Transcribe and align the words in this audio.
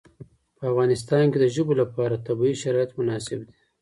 په 0.57 0.63
افغانستان 0.71 1.23
کې 1.31 1.37
د 1.39 1.45
ژبو 1.55 1.73
لپاره 1.81 2.23
طبیعي 2.27 2.55
شرایط 2.63 2.91
مناسب 2.99 3.39
دي. 3.47 3.53